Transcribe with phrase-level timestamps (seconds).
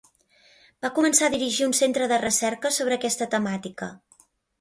[0.85, 3.91] Va començar a dirigir un centre de recerca sobre aquesta temàtica.